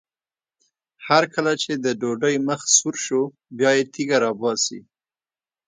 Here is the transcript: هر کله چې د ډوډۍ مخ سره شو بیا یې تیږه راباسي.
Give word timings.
هر 1.07 1.23
کله 1.33 1.53
چې 1.63 1.71
د 1.75 1.85
ډوډۍ 2.01 2.35
مخ 2.47 2.61
سره 2.77 2.97
شو 3.05 3.21
بیا 3.57 3.71
یې 3.77 3.83
تیږه 3.93 4.17
راباسي. 4.25 4.79